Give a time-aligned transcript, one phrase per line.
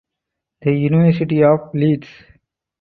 [0.63, 2.07] The University of Leeds.